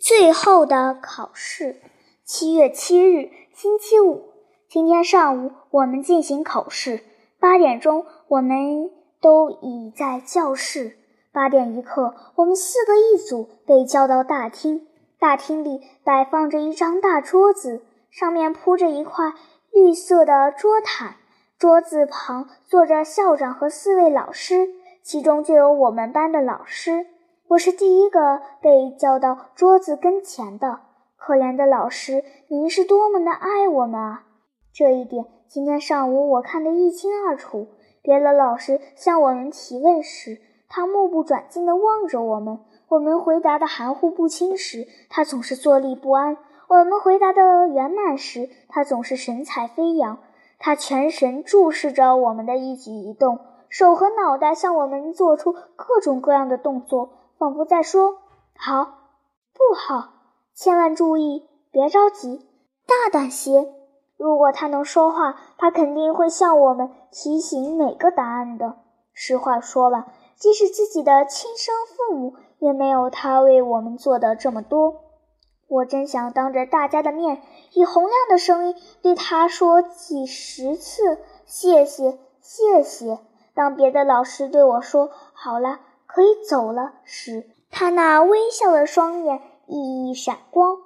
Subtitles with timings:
[0.00, 1.76] 最后的考试，
[2.24, 4.30] 七月七日，星期五。
[4.66, 7.02] 今天上午我们进行考试。
[7.38, 8.90] 八点钟，我们
[9.20, 10.96] 都已在教室。
[11.32, 14.86] 八点一刻，我们四个一组被叫到大厅。
[15.18, 19.34] 大厅里摆放着一张大桌子，上面铺着一块
[19.70, 21.16] 绿色的桌毯。
[21.58, 24.70] 桌子旁坐着校长和四位老师，
[25.02, 27.04] 其中就有我们班的老师。
[27.50, 30.82] 我是第一个被叫到桌子跟前的。
[31.16, 34.22] 可怜的老师，您是多么的爱我们啊！
[34.72, 37.66] 这一点今天上午我看得一清二楚。
[38.02, 46.36] 别的老师向我们提问时，他目不转睛地望着我们；我们回答的含糊不清时，他总是坐立不安；
[46.68, 50.18] 我们回答的圆满时，他总是神采飞扬。
[50.60, 57.10] 他全神注视着我们的一举一动，手和脑袋向我们做出各种各样的动作。
[57.40, 58.18] 仿佛在说
[58.54, 58.84] ：“好，
[59.54, 60.10] 不好，
[60.54, 62.46] 千万注意，别着急，
[62.86, 63.72] 大胆些。”
[64.18, 68.76] 如果他能说话，他肯定会向我们提醒每个答案的。
[69.14, 74.96] 实话说吧，即使自己的亲生父母，也没有他为我们做的这么多。
[75.66, 77.40] 我真想当着大家的面，
[77.72, 83.18] 以洪亮的声音对他说几十次“谢谢，谢谢”。
[83.56, 85.80] 当别的老师对我说“好了”。
[86.12, 90.78] 可以走了时，他那微笑的双眼熠熠闪光。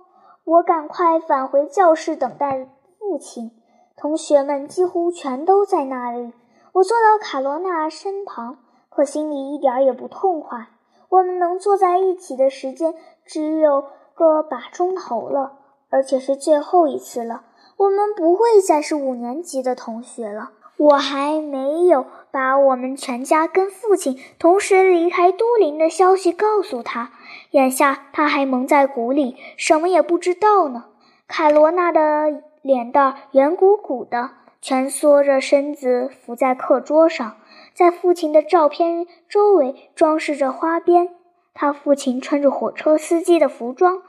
[0.45, 3.51] 我赶快返回教室等待父亲。
[3.97, 6.35] 同学们几乎全都在那里。
[6.73, 8.59] 我坐到卡罗娜身旁，
[8.91, 10.67] 可心里一点也不痛快。
[11.09, 12.95] 我们能坐在一起的时间
[13.25, 17.45] 只有个把钟头了，而且是最后一次了。
[17.79, 20.51] 我们不会再是五年级的同学了。
[20.77, 27.13] 我还没有把我们全家跟父亲同时离开都灵的消息告诉他，
[27.53, 30.87] 眼下他还蒙在鼓里，什么也不知道呢。
[31.29, 37.37] 凯罗娜的脸蛋圆鼓鼓的，蜷缩着身子伏在课桌上，
[37.73, 41.11] 在父亲的照片周围装饰着花边。
[41.55, 44.03] 他父亲穿着火车司机的服装，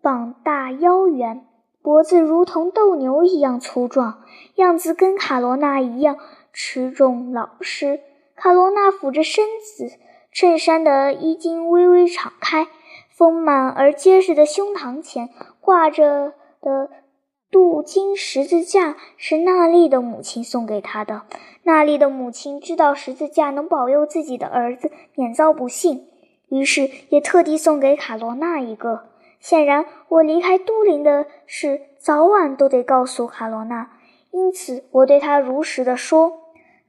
[0.00, 1.44] 膀大腰圆。
[1.82, 4.22] 脖子如同斗牛一样粗壮，
[4.56, 6.18] 样子跟卡罗娜一样
[6.52, 8.00] 持重老实。
[8.34, 9.90] 卡罗娜俯着身子，
[10.32, 12.68] 衬衫的衣襟微微敞开，
[13.10, 15.30] 丰满而结实的胸膛前
[15.60, 16.90] 挂着的
[17.50, 21.22] 镀金十字架是娜丽的母亲送给她的。
[21.62, 26.06] 娜丽的母亲知道十字架能保佑自己的儿子免遭不幸，
[26.48, 29.06] 于是也特地送给卡罗娜一个。
[29.40, 33.90] 显然，我离开都灵的事早晚都得告诉卡罗娜，
[34.32, 36.32] 因此我对她如实的说：“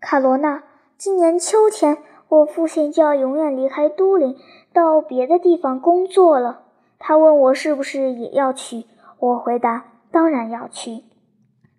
[0.01, 0.63] 卡罗娜，
[0.97, 4.35] 今年秋天我父亲就要永远离开都灵，
[4.73, 6.63] 到别的地方工作了。”
[6.97, 8.85] 他问我是不是也要去，
[9.19, 11.03] 我回答：“当然要去。”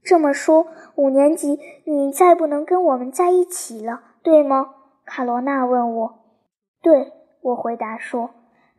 [0.03, 4.71] 这么说，五年级你再不能跟我们在一起了，对吗？
[5.05, 6.19] 卡罗娜问我。
[6.81, 8.31] “对。”我回答说。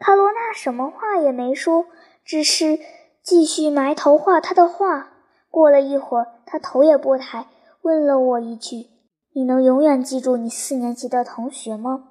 [0.02, 1.86] 卡罗娜什么话也没说，
[2.26, 2.80] 只是
[3.22, 5.12] 继续埋头画他的画。
[5.52, 7.46] 过了一会儿，他头也不抬，
[7.84, 8.88] 问了我一句
[9.34, 12.06] ：“你能永远记住你四年级的同学吗？”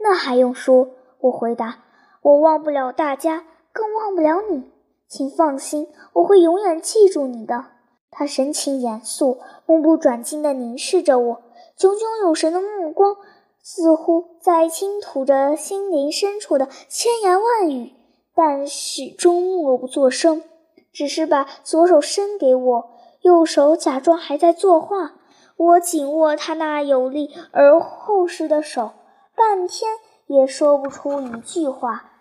[0.00, 0.88] 那还用说？
[1.20, 1.80] 我回答
[2.22, 4.72] ：“我忘不了大家，更忘不了你。
[5.06, 7.66] 请放心，我会永远记住你的。”
[8.10, 11.42] 他神情严肃，目不转睛地凝视着我，
[11.76, 13.14] 炯炯有神的目光。
[13.68, 17.94] 似乎在倾吐着心灵深处的千言万语，
[18.32, 20.44] 但始终默不作声，
[20.92, 22.90] 只是把左手伸给我，
[23.22, 25.14] 右手假装还在作画。
[25.56, 28.92] 我紧握他那有力而厚实的手，
[29.34, 29.90] 半天
[30.28, 32.12] 也说不出一句话。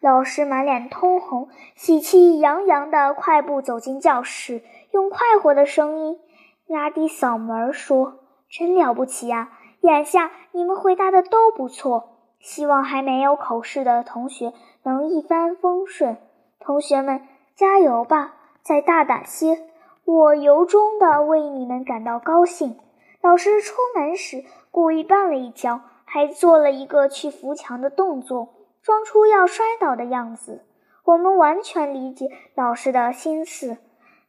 [0.00, 1.46] 老师满脸通红，
[1.76, 6.18] 喜气洋洋地快步走进教室，用快活的声音
[6.66, 8.14] 压低嗓门说
[8.50, 9.50] ：“真了不起呀！”
[9.80, 14.52] 眼下你们回答的都不错，希望还没有口试的同学
[14.82, 16.18] 能一帆风顺。
[16.58, 17.22] 同学们
[17.54, 19.58] 加油吧，再大胆些！
[20.04, 22.76] 我由衷的为你们感到高兴。
[23.22, 28.48] 老师出门时故意绊了一跤，还做了一个去扶墙的动作，
[28.82, 30.64] 装出要摔倒的样子。
[31.04, 33.78] 我们完全理解老师的心思，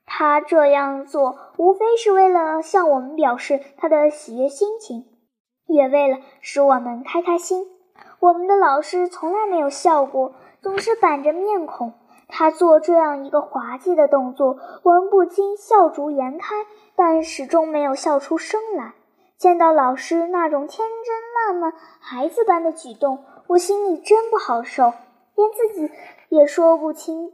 [0.06, 5.06] 他这样做无非是为了向我们表示他的喜悦心情。
[5.74, 7.68] 也为了使我们开开心，
[8.20, 11.94] 我们的老师从来没有笑过，总是板着面孔。
[12.34, 16.56] 他做这样一个滑稽的动作，我们不禁笑逐颜开，
[16.96, 18.94] 但始终没有笑出声来。
[19.38, 24.94] 见到老师那种天真烂漫、孩子般的举动，我心里真不好受。
[25.36, 25.92] 连自己
[26.30, 27.34] 也说不清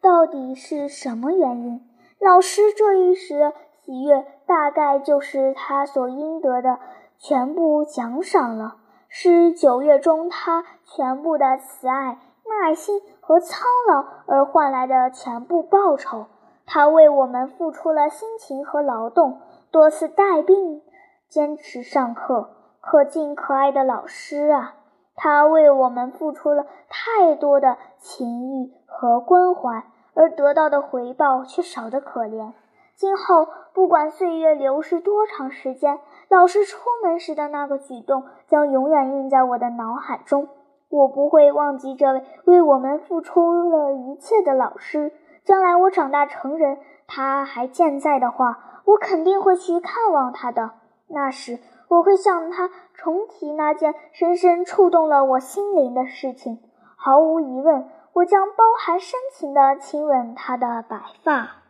[0.00, 1.80] 到底是什么原因。
[2.20, 3.52] 老师这一时的
[3.84, 6.78] 喜悦，大概就是他所应得的
[7.18, 8.76] 全部奖赏了，
[9.08, 12.18] 是九月中他全部的慈爱、
[12.48, 16.26] 耐心和操劳而换来的全部报酬。
[16.64, 20.82] 他为我们付出了辛勤和劳动，多次带病，
[21.28, 22.50] 坚持上课，
[22.80, 24.74] 可敬可爱的老师啊！
[25.16, 29.84] 他为我们付出了太多的情谊和关怀，
[30.14, 32.52] 而得到的回报却少得可怜。
[32.98, 40.48] 今后不管岁月流逝多长时间，老师出门时的那个举动将永远印在我的脑海中。
[40.88, 45.12] 我不会忘记这位为我们付出了一切的老师。
[45.44, 50.72] 将来我长大成人，他还健在的话，我肯定会去看望他的。
[51.06, 56.58] 那时，我会向他重提那件深深触动了我心灵的事情。
[56.96, 61.67] 毫无疑问，我将包含深情地亲吻他的白发。